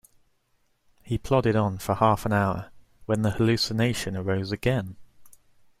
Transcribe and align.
He 1.03 1.19
plodded 1.19 1.55
on 1.55 1.77
for 1.77 1.93
half 1.93 2.25
an 2.25 2.33
hour, 2.33 2.71
when 3.05 3.21
the 3.21 3.29
hallucination 3.29 4.17
arose 4.17 4.51
again. 4.51 4.95